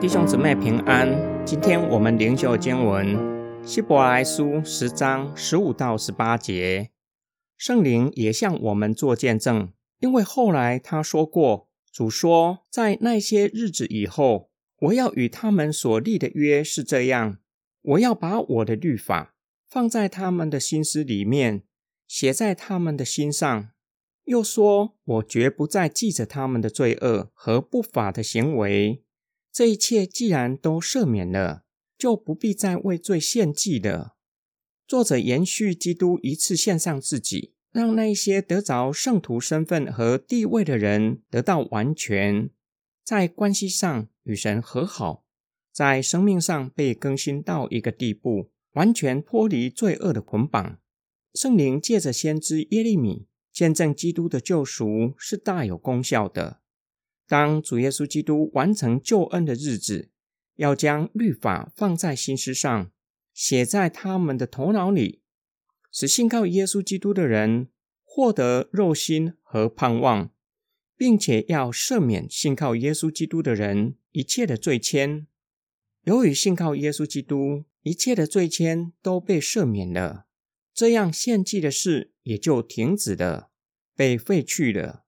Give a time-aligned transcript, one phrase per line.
[0.00, 1.44] 弟兄姊妹平安。
[1.44, 3.18] 今天我们灵修经文
[3.64, 6.92] 希伯来书十章十五到十八节，
[7.56, 14.52] 圣灵也向我们做见证，因为后来他说过，主说，在那些日子以后，
[14.82, 17.38] 我要与他们所立的约是这样：
[17.82, 19.34] 我要把我的律法
[19.68, 21.64] 放在他们的心思里面，
[22.06, 23.70] 写在他们的心上。
[24.26, 29.02] 又说，我绝不再记着他们的罪恶和不法的行为。
[29.58, 31.64] 这一切既然都赦免了，
[31.98, 34.14] 就不必再为罪献祭了。
[34.86, 42.50] 作者延续基督一次献上自己，让那些得着圣徒身份和地位的人得到完全，
[43.02, 45.24] 在关系上与神和好，
[45.72, 50.78] 在生命上被更新到一个地步，完全脱离罪恶的捆绑。
[51.34, 56.60] 圣灵借着先知耶利米见证基督的救赎是大有功效的。
[57.28, 60.08] 当主耶稣基督完成救恩的日子，
[60.56, 62.90] 要将律法放在心思上，
[63.34, 65.20] 写在他们的头脑里，
[65.92, 67.68] 使信靠耶稣基督的人
[68.02, 70.32] 获得肉心和盼望，
[70.96, 75.26] 并且要赦免信靠耶稣基督的人一切的罪愆。
[76.04, 80.24] 由于信靠耶稣基督，一切的罪愆都被赦免了，
[80.72, 83.50] 这样献祭的事也就停止了，
[83.94, 85.04] 被废去了。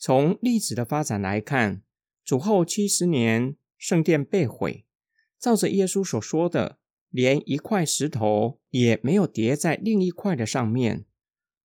[0.00, 1.82] 从历史的发展来看，
[2.24, 4.84] 主后七十年，圣殿被毁，
[5.40, 6.78] 照着耶稣所说的，
[7.10, 11.04] 连一块石头也没有叠在另一块的上面。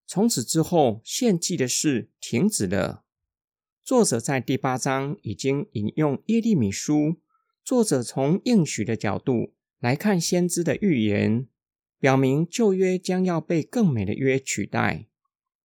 [0.07, 3.03] 从此之后，献祭的事停止了。
[3.83, 7.19] 作者在第八章已经引用耶利米书，
[7.63, 11.47] 作者从应许的角度来看先知的预言，
[11.99, 15.05] 表明旧约将要被更美的约取代。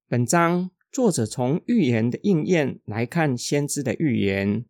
[0.06, 0.70] 本章。
[0.90, 4.64] 作者从预言的应验来看先知的预言。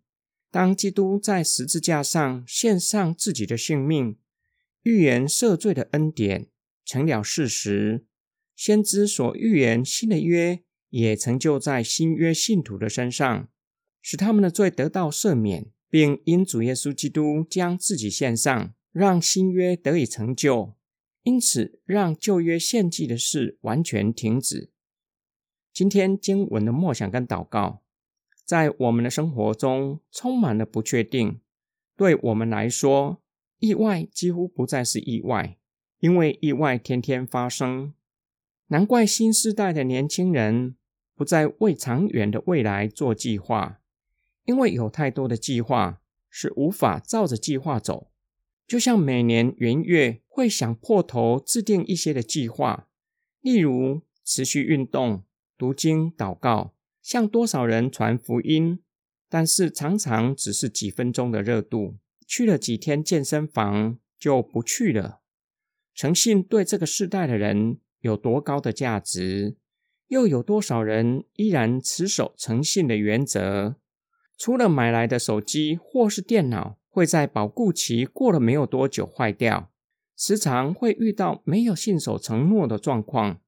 [0.50, 4.16] 当基督在十字架上献上自己的性命，
[4.82, 6.48] 预言赦罪的恩典
[6.84, 8.04] 成了事实。
[8.56, 13.48] 先知所预言新的约也成就在新约信徒的身上，
[14.02, 20.74] 使他们的罪得到赦免，并因主耶稣基督将自己献上，让新约得以成就。
[21.22, 24.70] 因此，让旧约献祭的事完全停止。
[25.78, 27.82] 今天经文的默想跟祷告，
[28.44, 31.40] 在我们的生活中充满了不确定。
[31.96, 33.22] 对我们来说，
[33.60, 35.56] 意外几乎不再是意外，
[36.00, 37.94] 因为意外天天发生。
[38.66, 40.74] 难怪新时代的年轻人
[41.14, 43.78] 不再为长远的未来做计划，
[44.46, 48.10] 因为有太多的计划是无法照着计划走。
[48.66, 52.88] 就像每年元月会想破头制定一些的计划，
[53.40, 55.22] 例如持续运动。
[55.58, 58.78] 读经、祷告，向多少人传福音，
[59.28, 61.96] 但是常常只是几分钟的热度。
[62.24, 65.20] 去了几天健身房就不去了。
[65.94, 69.56] 诚信对这个世代的人有多高的价值？
[70.06, 73.76] 又有多少人依然持守诚信的原则？
[74.36, 79.72] 除了买来的手机或是电脑会在保固期过了没有多久坏掉，
[80.16, 83.40] 时常会遇到没有信守承诺的状况，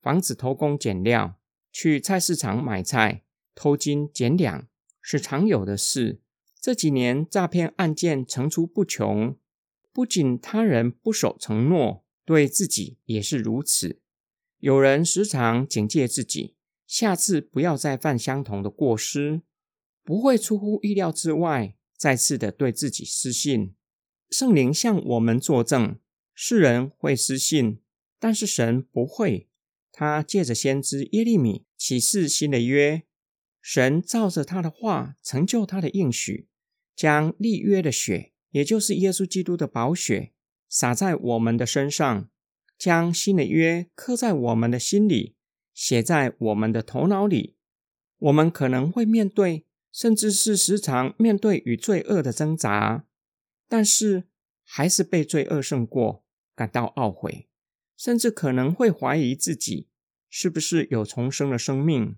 [0.00, 1.37] 防止偷工减料。
[1.80, 3.22] 去菜市场买菜
[3.54, 4.66] 偷斤减两
[5.00, 6.20] 是常有的事。
[6.60, 9.38] 这几年诈骗案件层出不穷，
[9.92, 14.00] 不仅他人不守承诺，对自己也是如此。
[14.58, 19.42] 有人时常警戒自己，下次不要再犯相同的过失，
[20.02, 23.76] 不会出乎意料之外再次的对自己失信。
[24.30, 25.96] 圣灵向我们作证，
[26.34, 27.80] 世人会失信，
[28.18, 29.47] 但是神不会。
[29.98, 33.02] 他借着先知耶利米启示新的约，
[33.60, 36.46] 神照着他的话成就他的应许，
[36.94, 40.30] 将立约的血，也就是耶稣基督的宝血，
[40.68, 42.30] 洒在我们的身上，
[42.78, 45.34] 将新的约刻在我们的心里，
[45.74, 47.56] 写在我们的头脑里。
[48.18, 53.04] 我们可能会面对，甚至是时常面对与罪恶的挣扎，
[53.68, 54.28] 但是
[54.62, 56.22] 还是被罪恶胜过，
[56.54, 57.48] 感到懊悔，
[57.98, 59.88] 甚至可能会怀疑自己。
[60.30, 62.16] 是不是有重生的生命？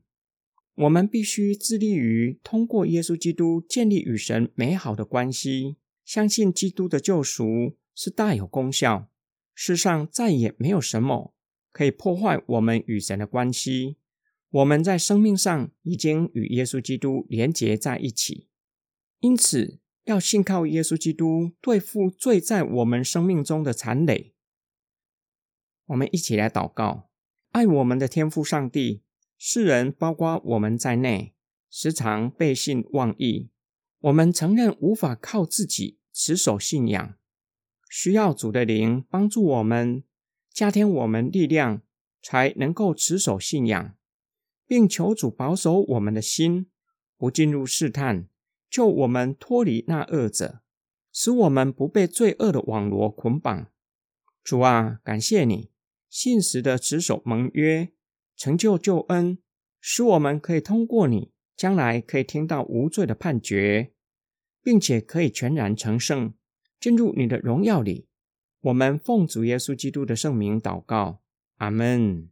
[0.74, 9.08] 我们必须致力于通过耶稣基督建立与神美好的关系，相信基督的救赎是大有功效。
[9.54, 11.34] 世上再也没有什么
[11.70, 13.96] 可以破坏我们与神的关系。
[14.50, 18.48] 我们在生命上已经与耶稣基督连结在一起，
[19.20, 24.34] 因此要信靠耶稣基督对付罪在我们生命中的残累。
[25.90, 27.08] 我们一起来祷告。
[27.50, 29.02] 爱我们的天父上帝，
[29.36, 31.34] 世人包括我们在内，
[31.68, 33.50] 时常背信忘义。
[33.98, 37.14] 我们承认无法靠自己持守信仰，
[37.88, 40.04] 需要主的灵帮助我们，
[40.52, 41.82] 加添我们力量，
[42.22, 43.94] 才能够持守信仰，
[44.66, 46.70] 并求主保守我们的心，
[47.18, 48.28] 不进入试探，
[48.70, 50.60] 救我们脱离那恶者，
[51.12, 53.66] 使我们不被罪恶的网罗捆绑。
[54.44, 55.69] 主啊，感谢你，
[56.10, 57.88] 信实的持守盟约，
[58.36, 59.38] 成就救恩，
[59.80, 63.92] 使我们可以通过你，将来可以听到无罪的判决。
[64.62, 66.34] 并且可以全然成圣，
[66.78, 68.06] 进入你的荣耀里。
[68.60, 71.22] 我们奉主耶稣基督的圣名祷告，
[71.56, 72.29] 阿门。